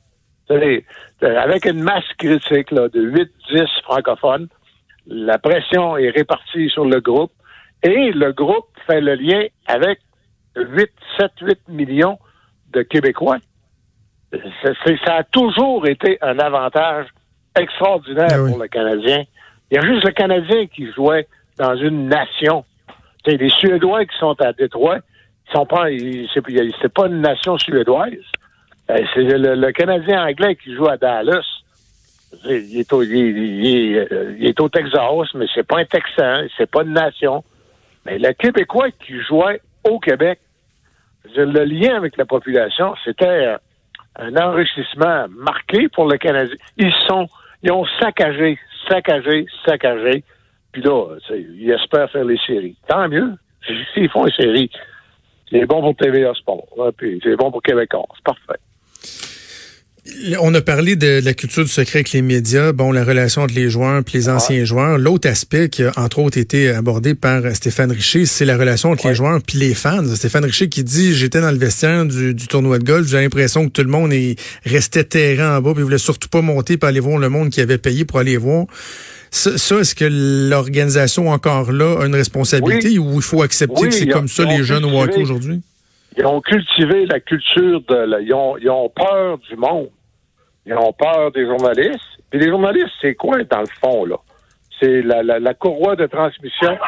Avec 0.50 1.64
une 1.64 1.82
masse 1.82 2.08
critique 2.18 2.72
là, 2.72 2.88
de 2.88 3.28
8-10 3.52 3.82
francophones, 3.84 4.48
la 5.06 5.38
pression 5.38 5.96
est 5.96 6.10
répartie 6.10 6.68
sur 6.70 6.84
le 6.84 7.00
groupe 7.00 7.32
et 7.82 8.10
le 8.10 8.32
groupe 8.32 8.66
fait 8.86 9.00
le 9.00 9.14
lien 9.14 9.44
avec 9.66 10.00
8, 10.56 10.90
7, 11.18 11.30
8 11.40 11.68
millions 11.68 12.18
de 12.72 12.82
Québécois 12.82 13.38
ça 14.32 15.16
a 15.16 15.24
toujours 15.24 15.86
été 15.88 16.18
un 16.20 16.38
avantage 16.38 17.06
extraordinaire 17.58 18.28
ah 18.30 18.48
pour 18.48 18.58
le 18.58 18.68
Canadien. 18.68 19.24
Il 19.70 19.76
y 19.76 19.78
a 19.78 19.82
juste 19.82 20.04
le 20.04 20.12
Canadien 20.12 20.66
qui 20.66 20.90
jouait 20.92 21.26
dans 21.58 21.76
une 21.76 22.08
nation. 22.08 22.64
C'est 23.24 23.36
les 23.36 23.50
Suédois 23.50 24.04
qui 24.04 24.16
sont 24.18 24.40
à 24.40 24.52
Détroit, 24.52 24.98
ils 25.48 25.52
sont 25.52 25.66
pas, 25.66 25.86
c'est 26.32 26.92
pas 26.92 27.06
une 27.06 27.20
nation 27.20 27.58
suédoise. 27.58 28.12
Euh, 28.90 28.98
c'est 29.14 29.22
le, 29.22 29.72
Canadien 29.72 30.26
anglais 30.26 30.56
qui 30.56 30.74
joue 30.74 30.88
à 30.88 30.96
Dallas. 30.96 31.44
Il 32.44 32.78
est 32.78 32.92
au, 32.92 33.02
il, 33.02 33.96
est, 34.46 34.60
au 34.60 34.68
Texas, 34.68 35.34
mais 35.34 35.46
c'est 35.52 35.66
pas 35.66 35.80
un 35.80 35.84
Texan, 35.84 36.46
c'est 36.56 36.70
pas 36.70 36.82
une 36.82 36.92
nation. 36.92 37.44
Mais 38.06 38.18
le 38.18 38.32
Québécois 38.32 38.90
qui 38.92 39.20
jouait 39.20 39.60
au 39.84 39.98
Québec, 39.98 40.38
le 41.36 41.64
lien 41.64 41.96
avec 41.96 42.16
la 42.16 42.24
population, 42.24 42.94
c'était 43.04 43.56
un 44.16 44.36
enrichissement 44.36 45.26
marqué 45.28 45.88
pour 45.88 46.10
le 46.10 46.18
Canadien. 46.18 46.56
Ils 46.76 46.92
sont, 47.06 47.28
ils 47.62 47.72
ont 47.72 47.86
saccagé, 48.00 48.58
saccagé, 48.88 49.46
saccagé. 49.64 50.24
Puis 50.72 50.82
là, 50.82 51.16
ils 51.30 51.70
espèrent 51.70 52.10
faire 52.10 52.24
les 52.24 52.38
séries. 52.46 52.76
Tant 52.88 53.08
mieux. 53.08 53.34
S'ils 53.94 54.08
font 54.08 54.24
les 54.24 54.32
séries, 54.32 54.70
c'est 55.50 55.66
bon 55.66 55.80
pour 55.80 55.96
TVA 55.96 56.32
Sport. 56.34 56.66
puis 56.96 57.20
c'est 57.22 57.36
bon 57.36 57.50
pour 57.50 57.62
Québécois. 57.62 58.06
C'est 58.14 58.24
parfait. 58.24 58.60
On 60.40 60.54
a 60.54 60.60
parlé 60.60 60.96
de 60.96 61.20
la 61.24 61.34
culture 61.34 61.64
du 61.64 61.70
secret 61.70 62.00
avec 62.00 62.12
les 62.12 62.22
médias, 62.22 62.72
bon, 62.72 62.92
la 62.92 63.04
relation 63.04 63.42
entre 63.42 63.54
les 63.54 63.70
joueurs 63.70 64.00
et 64.00 64.16
les 64.16 64.28
anciens 64.28 64.64
joueurs. 64.64 64.98
L'autre 64.98 65.28
aspect 65.28 65.68
qui 65.68 65.82
a, 65.82 65.92
entre 65.96 66.18
autres, 66.18 66.38
été 66.38 66.68
abordé 66.68 67.14
par 67.14 67.42
Stéphane 67.54 67.90
Richer, 67.90 68.26
c'est 68.26 68.44
la 68.44 68.56
relation 68.56 68.90
entre 68.90 69.08
les 69.08 69.14
joueurs 69.14 69.40
puis 69.46 69.58
les 69.58 69.74
fans. 69.74 70.04
Stéphane 70.04 70.44
Richer 70.44 70.68
qui 70.68 70.84
dit, 70.84 71.14
j'étais 71.14 71.40
dans 71.40 71.50
le 71.50 71.58
vestiaire 71.58 72.04
du, 72.06 72.34
tournoi 72.48 72.78
de 72.78 72.84
golf, 72.84 73.08
j'ai 73.08 73.20
l'impression 73.20 73.66
que 73.66 73.72
tout 73.72 73.82
le 73.82 73.88
monde 73.88 74.12
est, 74.12 74.40
restait 74.64 75.04
terrain 75.04 75.58
en 75.58 75.62
bas, 75.62 75.72
puis 75.74 75.82
voulait 75.82 75.98
surtout 75.98 76.28
pas 76.28 76.42
monter 76.42 76.76
pour 76.76 76.88
aller 76.88 77.00
voir 77.00 77.18
le 77.18 77.28
monde 77.28 77.50
qui 77.50 77.60
avait 77.60 77.78
payé 77.78 78.04
pour 78.04 78.18
aller 78.18 78.36
voir. 78.36 78.66
Ça, 79.30 79.50
est-ce 79.76 79.94
que 79.94 80.06
l'organisation 80.50 81.28
encore 81.28 81.70
là 81.70 82.00
a 82.00 82.06
une 82.06 82.16
responsabilité 82.16 82.98
ou 82.98 83.14
il 83.14 83.22
faut 83.22 83.42
accepter 83.42 83.86
que 83.86 83.90
c'est 83.94 84.08
comme 84.08 84.28
ça 84.28 84.44
les 84.44 84.64
jeunes 84.64 84.84
au 84.84 85.00
hockey 85.00 85.20
aujourd'hui? 85.20 85.60
Ils 86.18 86.26
ont 86.26 86.40
cultivé 86.40 87.06
la 87.06 87.20
culture 87.20 87.80
de. 87.88 88.22
ils, 88.22 88.34
ont, 88.34 88.56
ils 88.58 88.68
ont 88.68 88.90
peur 88.94 89.38
du 89.48 89.56
monde. 89.56 89.88
Ils 90.70 90.76
ont 90.76 90.92
peur 90.92 91.32
des 91.32 91.44
journalistes. 91.46 92.00
Puis 92.30 92.38
les 92.38 92.48
journalistes, 92.48 92.92
c'est 93.00 93.16
quoi 93.16 93.42
dans 93.42 93.60
le 93.60 93.66
fond, 93.80 94.04
là? 94.04 94.16
C'est 94.78 95.02
la, 95.02 95.22
la, 95.22 95.54
courroie 95.54 95.96
de 95.96 96.06
transmission. 96.06 96.78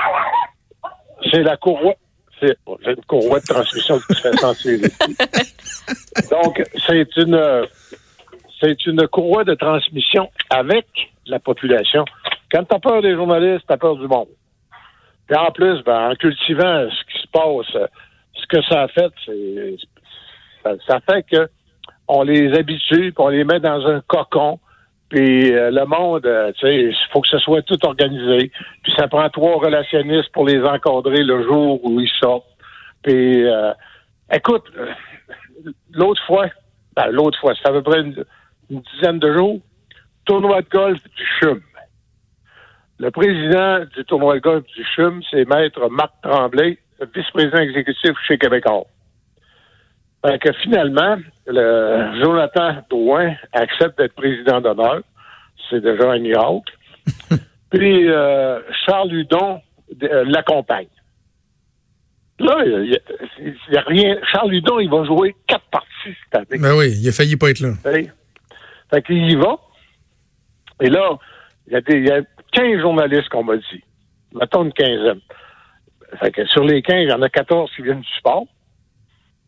C'est 1.30 1.42
la 1.42 1.56
courroie. 1.56 1.94
C'est 2.40 2.56
une 2.86 3.04
courroie 3.06 3.40
de 3.40 3.44
transmission 3.44 3.98
qui 3.98 4.14
fait 4.14 4.36
sensible. 4.38 4.88
Donc, 6.30 6.62
c'est 6.86 7.16
une 7.16 7.66
c'est 8.60 8.86
une 8.86 9.06
courroie 9.08 9.44
de 9.44 9.54
transmission 9.54 10.30
avec 10.48 10.86
la 11.26 11.40
population. 11.40 12.04
Quand 12.52 12.64
tu 12.64 12.76
as 12.76 12.78
peur 12.78 13.02
des 13.02 13.14
journalistes, 13.14 13.64
tu 13.66 13.74
as 13.74 13.76
peur 13.76 13.96
du 13.96 14.06
monde. 14.06 14.28
Et 15.28 15.36
en 15.36 15.50
plus, 15.50 15.82
ben, 15.82 16.10
en 16.10 16.14
cultivant 16.14 16.88
ce 16.88 17.12
qui 17.12 17.22
se 17.22 17.28
passe, 17.32 17.88
ce 18.34 18.46
que 18.46 18.62
ça 18.62 18.82
a 18.82 18.88
fait, 18.88 19.12
c'est 19.26 19.76
ça, 20.86 21.00
fait 21.00 21.24
que 21.24 21.48
on 22.08 22.22
les 22.22 22.52
habitue, 22.58 23.12
puis 23.12 23.14
on 23.18 23.28
les 23.28 23.44
met 23.44 23.60
dans 23.60 23.86
un 23.86 24.00
cocon, 24.00 24.58
puis 25.08 25.52
euh, 25.52 25.70
le 25.70 25.84
monde, 25.84 26.26
euh, 26.26 26.52
tu 26.52 26.66
sais, 26.66 26.74
il 26.84 26.96
faut 27.12 27.20
que 27.20 27.28
ce 27.28 27.38
soit 27.38 27.62
tout 27.62 27.78
organisé. 27.84 28.50
Puis 28.82 28.92
ça 28.96 29.08
prend 29.08 29.28
trois 29.28 29.56
relationnistes 29.56 30.32
pour 30.32 30.46
les 30.46 30.62
encadrer 30.62 31.22
le 31.22 31.42
jour 31.42 31.84
où 31.84 32.00
ils 32.00 32.10
sortent. 32.20 32.46
Puis 33.02 33.44
euh, 33.44 33.72
Écoute, 34.34 34.64
l'autre 35.92 36.22
fois, 36.26 36.46
ben, 36.96 37.08
l'autre 37.10 37.38
fois, 37.38 37.52
c'est 37.54 37.68
à 37.68 37.72
peu 37.72 37.82
près 37.82 38.00
une, 38.00 38.24
dizaine 38.70 39.18
de 39.18 39.34
jours, 39.34 39.60
tournoi 40.24 40.62
de 40.62 40.68
golf 40.70 41.02
du 41.02 41.24
CHUM. 41.38 41.60
Le 42.98 43.10
président 43.10 43.84
du 43.94 44.04
tournoi 44.06 44.36
de 44.36 44.40
golf 44.40 44.64
du 44.64 44.84
CHUM, 44.96 45.22
c'est 45.30 45.46
Maître 45.46 45.88
Marc 45.90 46.12
Tremblay, 46.22 46.78
vice-président 47.14 47.58
exécutif 47.58 48.12
chez 48.26 48.38
Québécois. 48.38 48.86
Fait 50.24 50.38
que 50.38 50.52
finalement, 50.62 51.16
le 51.46 52.22
Jonathan 52.22 52.76
Drouin 52.88 53.34
accepte 53.52 53.98
d'être 53.98 54.14
président 54.14 54.60
d'honneur. 54.60 55.00
C'est 55.68 55.80
déjà 55.80 56.12
un 56.12 56.18
miracle. 56.18 56.72
Puis 57.70 58.08
euh, 58.08 58.60
Charles 58.86 59.12
Hudon 59.12 59.60
euh, 60.02 60.24
l'accompagne. 60.26 60.86
Là, 62.38 62.56
il 62.64 62.98
n'y 63.70 63.76
a, 63.76 63.80
rien. 63.82 64.16
Charles 64.30 64.54
Hudon, 64.54 64.80
il 64.80 64.90
va 64.90 65.04
jouer 65.04 65.34
quatre 65.46 65.64
parties 65.70 65.88
cette 66.04 66.34
année. 66.34 66.60
Ben 66.60 66.76
oui, 66.76 66.90
il 66.90 67.08
a 67.08 67.12
failli 67.12 67.36
pas 67.36 67.50
être 67.50 67.60
là. 67.60 67.72
Fait 67.82 69.02
qu'il 69.02 69.30
y 69.30 69.36
va. 69.36 69.56
Et 70.80 70.88
là, 70.88 71.18
il 71.66 71.72
y, 71.72 71.76
a 71.76 71.80
des, 71.80 71.98
il 71.98 72.06
y 72.06 72.10
a 72.10 72.20
15 72.52 72.80
journalistes 72.80 73.28
qu'on 73.28 73.44
m'a 73.44 73.56
dit. 73.56 73.84
Mettons 74.34 74.64
une 74.64 74.72
quinzaine. 74.72 75.20
Fait 76.20 76.30
que 76.30 76.44
sur 76.46 76.64
les 76.64 76.82
15, 76.82 76.96
il 77.02 77.10
y 77.10 77.12
en 77.12 77.22
a 77.22 77.28
14 77.28 77.70
qui 77.74 77.82
viennent 77.82 78.00
du 78.00 78.18
sport. 78.18 78.44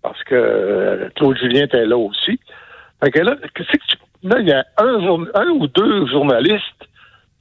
Parce 0.04 0.22
que 0.24 0.34
euh, 0.34 1.08
Claude 1.16 1.38
Julien 1.38 1.64
était 1.64 1.86
là 1.86 1.96
aussi. 1.96 2.38
Fait 3.02 3.10
que 3.10 3.20
là, 3.20 3.36
que 3.54 3.62
tu, 3.62 3.78
là, 4.22 4.36
il 4.38 4.46
y 4.46 4.52
a 4.52 4.62
un, 4.76 5.24
un 5.34 5.48
ou 5.48 5.66
deux 5.66 6.06
journalistes 6.08 6.84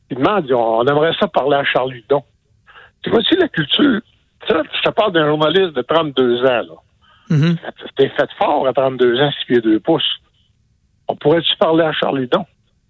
qui 0.07 0.15
demandent, 0.15 0.49
on 0.49 0.87
aimerait 0.87 1.11
ça 1.19 1.27
parler 1.27 1.57
à 1.57 1.65
Charles 1.65 1.93
Hudon. 1.93 2.23
Tu 3.03 3.09
vois 3.09 3.19
aussi 3.19 3.35
la 3.35 3.49
culture. 3.49 3.99
Ça, 4.47 4.61
je 4.77 4.81
te 4.81 4.89
parle 4.91 5.11
d'un 5.11 5.27
journaliste 5.27 5.73
de 5.75 5.81
32 5.81 6.45
ans, 6.45 6.45
là. 6.45 6.75
Mm 7.29 7.53
C'était 7.85 8.09
fait 8.09 8.29
fort 8.37 8.65
à 8.65 8.71
32 8.71 9.21
ans, 9.21 9.31
6 9.39 9.45
pieds 9.45 9.61
2 9.61 9.79
pouces. 9.81 10.21
On 11.09 11.17
pourrait-tu 11.17 11.57
parler 11.57 11.83
à 11.83 11.91
Charles 11.91 12.21
Hudon? 12.21 12.45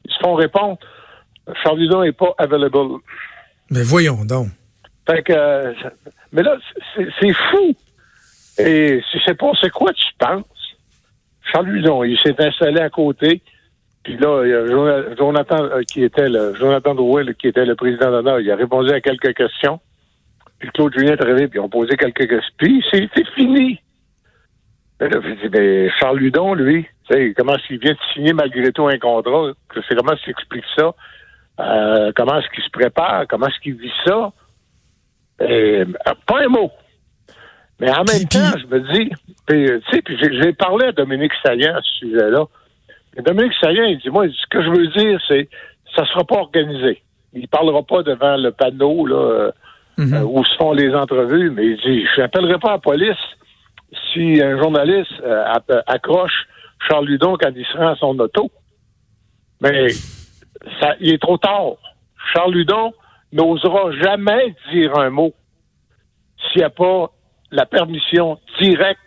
Ils 0.06 0.14
se 0.14 0.20
font 0.20 0.36
répondre. 0.36 0.78
Charles 1.64 1.82
Hudon 1.82 2.04
n'est 2.04 2.12
pas 2.12 2.34
available. 2.38 3.00
Mais 3.72 3.82
voyons 3.82 4.24
donc. 4.24 4.50
Fait 5.10 5.24
que, 5.24 5.74
mais 6.32 6.44
là, 6.44 6.58
c'est 6.96 7.34
fou. 7.34 7.76
Et 8.58 9.02
si 9.12 9.20
c'est 9.26 9.38
pas, 9.38 9.52
c'est 9.60 9.72
quoi 9.72 9.92
tu 9.94 10.06
penses? 10.20 10.46
Charles 11.52 11.76
Hudon, 11.76 12.04
il 12.04 12.18
s'est 12.20 12.36
installé 12.40 12.80
à 12.80 12.90
côté. 12.90 13.42
Puis 14.04 14.18
là, 14.18 14.44
il 14.44 14.50
y 14.50 14.54
a 14.54 15.16
Jonathan, 15.16 15.64
euh, 15.64 15.82
qui 15.84 16.04
était 16.04 16.30
le, 16.30 16.54
Jonathan 16.56 16.94
Drouet, 16.94 17.34
qui 17.36 17.48
était 17.48 17.66
le 17.66 17.76
président 17.76 18.12
d'honneur, 18.12 18.40
il 18.40 18.52
a 18.52 18.56
répondu 18.56 18.92
à 18.92 19.02
quelques 19.02 19.34
questions. 19.34 19.80
Puis 20.60 20.70
Claude 20.74 20.94
Julien 20.94 21.14
est 21.14 21.22
arrivé, 21.22 21.48
puis 21.48 21.60
ils 21.60 21.62
ont 21.62 21.70
posé 21.70 21.96
quelques 21.96 22.28
questions. 22.28 22.54
Puis 22.58 22.84
c'est 22.92 23.28
fini. 23.36 23.80
Ben 25.00 25.12
là, 25.12 25.20
je 25.24 25.42
dis, 25.42 25.50
ben, 25.50 25.90
Charles 26.00 26.20
Ludon, 26.20 26.54
lui, 26.54 26.86
comment 27.36 27.56
est-ce 27.56 27.68
qu'il 27.68 27.80
vient 27.80 27.94
de 27.94 27.98
signer 28.14 28.34
malgré 28.34 28.72
tout 28.72 28.88
un 28.88 28.98
contrat? 28.98 29.52
C'est 29.88 29.96
comment 29.96 30.16
s'explique 30.24 30.66
ça? 30.78 30.94
Euh, 31.60 32.12
comment 32.16 32.40
est-ce 32.40 32.50
qu'il 32.50 32.64
se 32.64 32.70
prépare? 32.70 33.26
Comment 33.28 33.48
est-ce 33.48 33.60
qu'il 33.60 33.76
vit 33.76 33.92
ça? 34.06 34.32
Euh, 35.42 35.86
pas 36.28 36.44
un 36.44 36.48
mot. 36.48 36.72
Mais 37.84 37.92
en 37.92 38.06
même 38.06 38.26
temps, 38.30 38.58
je 38.58 38.66
me 38.68 38.80
dis, 38.94 39.10
tu 39.46 39.82
sais, 39.92 40.02
puis 40.02 40.18
j'ai 40.18 40.54
parlé 40.54 40.86
à 40.86 40.92
Dominique 40.94 41.34
Saillant 41.46 41.76
à 41.76 41.82
ce 41.82 41.98
sujet-là. 42.00 42.46
Dominique 43.18 43.52
Saillant, 43.62 43.84
il 43.84 43.98
dit, 43.98 44.10
moi, 44.10 44.26
ce 44.30 44.48
que 44.50 44.64
je 44.64 44.70
veux 44.70 44.88
dire, 44.88 45.20
c'est, 45.28 45.50
ça 45.94 46.06
sera 46.06 46.24
pas 46.24 46.38
organisé. 46.38 47.04
Il 47.34 47.50
parlera 47.50 47.84
pas 47.84 48.02
devant 48.04 48.38
le 48.38 48.52
panneau, 48.52 49.06
là, 49.06 49.52
mm-hmm. 49.98 50.14
euh, 50.14 50.24
où 50.24 50.46
se 50.46 50.56
font 50.56 50.72
les 50.72 50.96
entrevues, 50.96 51.50
mais 51.50 51.66
il 51.66 51.76
dit, 51.76 52.06
je 52.16 52.22
n'appellerai 52.22 52.58
pas 52.58 52.72
la 52.72 52.78
police 52.78 53.18
si 54.14 54.42
un 54.42 54.58
journaliste 54.62 55.12
euh, 55.22 55.44
accroche 55.86 56.48
Charles 56.88 57.08
Ludon 57.08 57.36
quand 57.38 57.52
il 57.54 57.66
se 57.66 57.78
rend 57.78 57.90
à 57.90 57.96
son 57.98 58.18
auto. 58.18 58.50
Mais 59.60 59.90
ça, 60.80 60.96
il 61.02 61.14
est 61.14 61.22
trop 61.22 61.38
tard. 61.38 61.74
Charles 62.34 62.54
Ludon 62.54 62.94
n'osera 63.34 63.92
jamais 63.92 64.56
dire 64.72 64.98
un 64.98 65.10
mot 65.10 65.34
s'il 66.48 66.62
n'y 66.62 66.64
a 66.64 66.70
pas 66.70 67.12
la 67.54 67.66
permission 67.66 68.40
directe 68.62 69.00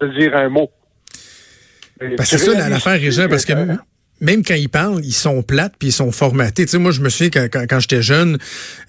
de 0.00 0.08
dire 0.18 0.36
un 0.36 0.48
mot. 0.48 0.70
c'est 2.20 2.38
ça 2.38 2.68
l'affaire, 2.68 3.00
Régent, 3.00 3.28
parce 3.28 3.44
que 3.44 3.52
même 4.20 4.44
quand 4.44 4.54
ils 4.54 4.68
parlent, 4.68 5.04
ils 5.04 5.12
sont 5.12 5.42
plates 5.42 5.74
puis 5.78 5.88
ils 5.88 5.92
sont 5.92 6.12
formatés. 6.12 6.64
Tu 6.64 6.70
sais, 6.70 6.78
moi, 6.78 6.92
je 6.92 7.00
me 7.00 7.08
souviens 7.08 7.30
quand, 7.30 7.66
quand, 7.68 7.80
j'étais 7.80 8.02
jeune, 8.02 8.38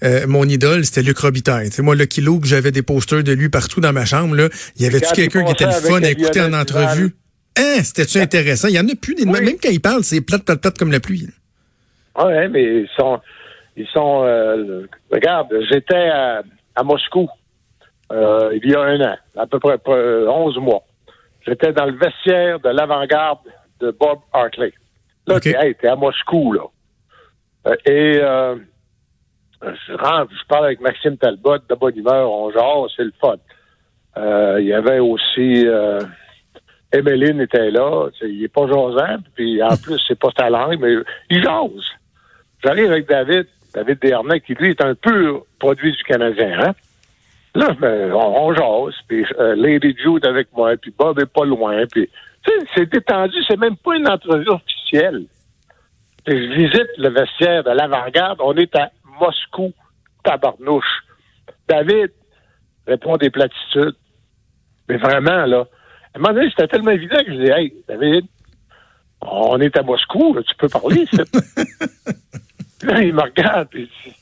euh, 0.04 0.26
mon 0.28 0.44
idole, 0.44 0.84
c'était 0.84 1.02
Luc 1.02 1.18
Robitaille. 1.18 1.70
Tu 1.70 1.76
sais, 1.76 1.82
moi, 1.82 1.96
le 1.96 2.06
kilo 2.06 2.38
que 2.38 2.46
j'avais 2.46 2.70
des 2.70 2.82
posters 2.82 3.24
de 3.24 3.32
lui 3.32 3.48
partout 3.48 3.80
dans 3.80 3.92
ma 3.92 4.04
chambre, 4.04 4.36
là, 4.36 4.48
y 4.78 4.86
avait-tu 4.86 5.12
quelqu'un 5.12 5.44
qui 5.44 5.52
était 5.52 5.66
le 5.66 5.72
fun 5.72 6.02
à 6.02 6.10
écouter 6.10 6.40
en 6.40 6.52
entrevue? 6.52 7.16
Hein, 7.56 7.82
c'était-tu 7.82 8.18
intéressant? 8.18 8.68
Il 8.68 8.74
y 8.74 8.80
en 8.80 8.88
a 8.88 8.94
plus 8.94 9.14
des 9.14 9.24
Même 9.26 9.56
quand 9.62 9.70
ils 9.70 9.80
parlent, 9.80 10.04
c'est 10.04 10.20
plate, 10.20 10.44
plate, 10.44 10.60
plate 10.60 10.78
comme 10.78 10.92
la 10.92 11.00
pluie. 11.00 11.28
Oui, 12.16 12.48
mais 12.50 12.82
ils 12.82 12.88
sont... 12.96 13.20
Ils 13.76 13.88
sont 13.88 14.22
euh, 14.24 14.86
regarde, 15.10 15.48
j'étais 15.68 16.08
à, 16.08 16.42
Moscou 16.84 17.28
euh, 18.12 18.58
il 18.62 18.70
y 18.70 18.74
a 18.74 18.80
un 18.80 19.00
an, 19.00 19.16
à 19.36 19.46
peu 19.46 19.58
près 19.58 19.78
11 19.86 20.58
mois. 20.58 20.82
J'étais 21.46 21.72
dans 21.72 21.86
le 21.86 21.92
vestiaire 21.92 22.60
de 22.60 22.68
l'avant-garde 22.70 23.40
de 23.80 23.90
Bob 23.90 24.18
Hartley. 24.32 24.72
Là, 25.26 25.36
okay. 25.36 25.54
t'es 25.80 25.88
à 25.88 25.96
Moscou, 25.96 26.52
là. 26.52 26.64
Euh, 27.66 27.76
et 27.86 28.18
euh, 28.22 28.56
je 29.62 29.92
rentre, 29.94 30.32
je 30.32 30.46
parle 30.46 30.66
avec 30.66 30.80
Maxime 30.80 31.16
Talbot, 31.16 31.58
de 31.68 31.74
bonne 31.74 31.96
humeur, 31.96 32.30
on 32.30 32.50
genre, 32.50 32.90
c'est 32.94 33.04
le 33.04 33.12
fun. 33.20 33.36
Euh, 34.16 34.58
il 34.60 34.66
y 34.66 34.72
avait 34.72 35.00
aussi 35.00 35.66
euh, 35.66 36.00
Emeline 36.92 37.40
était 37.40 37.70
là, 37.70 38.08
il 38.22 38.44
est 38.44 38.48
pas 38.48 38.66
jasant, 38.66 39.16
puis 39.34 39.62
en 39.62 39.76
plus, 39.76 40.00
c'est 40.06 40.18
pas 40.18 40.30
sa 40.38 40.50
langue, 40.50 40.78
mais 40.80 40.94
il 41.30 41.42
jase. 41.42 41.84
J'arrive 42.62 42.92
avec 42.92 43.08
David, 43.08 43.46
David 43.74 43.98
Dernay, 44.00 44.40
qui 44.40 44.54
lui 44.54 44.70
est 44.70 44.80
un 44.80 44.94
pur 44.94 45.44
produit 45.58 45.92
du 45.92 46.02
Canadien, 46.04 46.60
hein? 46.60 46.74
Là, 47.54 47.72
ben, 47.78 48.12
on, 48.12 48.46
on 48.46 48.54
jase, 48.54 48.94
puis 49.06 49.24
Lady 49.38 49.96
Jude 50.02 50.26
avec 50.26 50.48
moi, 50.52 50.76
puis 50.76 50.92
Bob 50.96 51.20
est 51.20 51.32
pas 51.32 51.44
loin, 51.44 51.84
puis 51.90 52.10
c'est 52.74 52.90
détendu, 52.90 53.36
c'est 53.48 53.58
même 53.58 53.76
pas 53.76 53.96
une 53.96 54.08
entrevue 54.08 54.48
officielle. 54.48 55.26
je 56.26 56.32
visite 56.32 56.90
le 56.98 57.10
vestiaire 57.10 57.64
de 57.64 57.70
l'avant-garde, 57.70 58.40
on 58.42 58.54
est 58.56 58.74
à 58.76 58.90
Moscou, 59.20 59.72
tabarnouche. 60.22 61.04
David 61.68 62.10
répond 62.86 63.16
des 63.16 63.30
platitudes. 63.30 63.96
Mais 64.88 64.96
vraiment, 64.96 65.46
là, 65.46 65.64
à 66.14 66.18
un 66.18 66.20
moment 66.20 66.34
donné, 66.34 66.50
c'était 66.50 66.68
tellement 66.68 66.90
évident 66.90 67.16
que 67.24 67.32
je 67.32 67.44
dis, 67.44 67.50
hey, 67.50 67.74
David, 67.88 68.26
on 69.22 69.58
est 69.60 69.76
à 69.78 69.82
Moscou, 69.82 70.36
tu 70.46 70.54
peux 70.56 70.68
parler, 70.68 71.06
là, 72.82 73.02
il 73.02 73.14
me 73.14 73.22
regarde, 73.22 73.68
et 73.74 73.86
dit, 73.86 74.14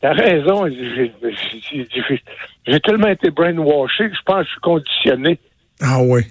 T'as 0.00 0.12
raison, 0.12 0.66
j'ai 2.66 2.80
tellement 2.80 3.08
été 3.08 3.30
brainwashé 3.30 4.08
que 4.08 4.16
je 4.16 4.22
pense 4.24 4.38
que 4.38 4.44
je 4.44 4.50
suis 4.50 4.60
conditionné. 4.60 5.38
Ah 5.82 5.98
oui. 6.02 6.22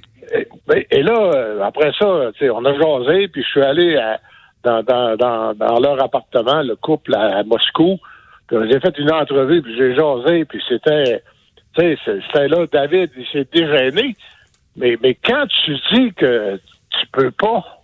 Ben, 0.67 0.83
et, 0.89 1.03
là, 1.03 1.31
euh, 1.33 1.61
après 1.61 1.91
ça, 1.97 2.05
on 2.07 2.65
a 2.65 2.73
jasé, 2.73 3.27
puis 3.27 3.43
je 3.43 3.47
suis 3.47 3.61
allé 3.61 3.99
dans, 4.63 4.83
dans, 4.83 5.79
leur 5.79 6.03
appartement, 6.03 6.61
le 6.61 6.75
couple 6.75 7.15
à, 7.15 7.43
Moscou. 7.43 7.99
J'ai 8.51 8.79
fait 8.79 8.97
une 8.97 9.11
entrevue, 9.11 9.61
puis 9.61 9.75
j'ai 9.77 9.95
jasé, 9.95 10.45
puis 10.45 10.61
c'était, 10.67 11.21
c'était 11.77 12.47
là, 12.47 12.65
David, 12.71 13.11
il 13.17 13.25
s'est 13.27 13.47
dégêné. 13.51 14.15
Mais, 14.75 14.97
mais 15.01 15.13
quand 15.13 15.45
tu 15.47 15.75
dis 15.93 16.13
que 16.13 16.59
tu 16.89 17.07
peux 17.11 17.31
pas, 17.31 17.83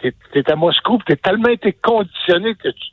t'es 0.00 0.12
es 0.34 0.50
à 0.50 0.56
Moscou, 0.56 0.98
tu 1.06 1.12
es 1.12 1.16
tellement 1.16 1.48
été 1.48 1.72
conditionné 1.72 2.54
que 2.54 2.68
tu, 2.68 2.88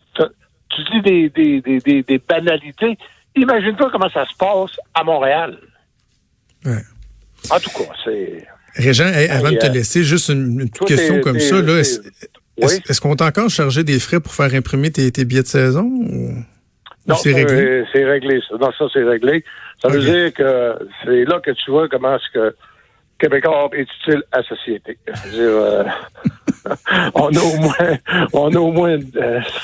tu 0.69 0.83
dis 0.91 1.01
des, 1.01 1.29
des, 1.29 1.79
des, 1.79 2.03
des, 2.03 2.17
banalités. 2.17 2.97
Imagine-toi 3.35 3.89
comment 3.91 4.09
ça 4.09 4.25
se 4.25 4.35
passe 4.37 4.77
à 4.93 5.03
Montréal. 5.03 5.57
Ouais. 6.65 6.81
En 7.49 7.59
tout 7.59 7.69
cas, 7.69 7.91
c'est. 8.03 8.45
Régent, 8.75 9.09
avant 9.29 9.51
de 9.51 9.57
te 9.57 9.67
laisser, 9.67 10.03
juste 10.03 10.29
une, 10.29 10.69
petite 10.69 10.87
question 10.87 11.21
comme 11.21 11.39
ça. 11.39 11.55
Est-ce 12.57 13.01
qu'on 13.01 13.15
t'a 13.15 13.27
encore 13.27 13.49
chargé 13.49 13.83
des 13.83 13.99
frais 13.99 14.19
pour 14.19 14.33
faire 14.33 14.53
imprimer 14.53 14.91
tes, 14.91 15.25
billets 15.25 15.43
de 15.43 15.47
saison? 15.47 15.83
non, 17.07 17.15
c'est 17.15 17.33
réglé? 17.33 17.85
C'est 17.93 18.03
réglé. 18.03 18.39
Ça. 18.49 18.55
Non, 18.59 18.71
ça, 18.77 18.85
c'est 18.91 19.03
réglé. 19.03 19.43
Ça 19.81 19.89
veut 19.89 19.99
dire 19.99 20.33
que 20.33 20.75
c'est 21.03 21.25
là 21.25 21.39
que 21.39 21.51
tu 21.51 21.71
vois 21.71 21.87
comment 21.87 22.15
est-ce 22.15 22.31
que 22.33 22.55
Québécois 23.19 23.69
est 23.73 23.81
utile 23.81 24.23
à 24.31 24.37
la 24.37 24.43
société. 24.43 24.97
Euh, 25.35 25.83
on 27.13 27.29
a 27.29 27.41
au 27.41 27.57
moins, 27.57 27.97
on 28.33 28.53
a 28.53 28.59
au 28.59 28.71
moins 28.71 28.97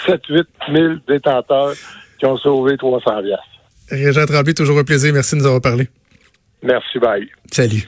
7 0.06 0.22
8 0.30 0.48
000 0.74 0.94
détenteurs 1.08 1.74
qui 2.18 2.26
ont 2.26 2.38
sauvé 2.38 2.78
300 2.78 3.22
Régent 3.90 4.26
Tremblay, 4.26 4.54
toujours 4.54 4.80
un 4.80 4.84
plaisir. 4.84 5.14
Merci 5.14 5.36
de 5.36 5.42
nous 5.42 5.48
avoir 5.48 5.62
parlé. 5.62 5.90
Merci, 6.64 7.00
bye. 7.00 7.28
Salut. 7.52 7.88